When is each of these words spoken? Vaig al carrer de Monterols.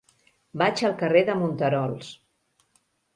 Vaig 0.61 0.79
al 0.87 0.95
carrer 1.01 1.21
de 1.27 1.35
Monterols. 1.41 2.09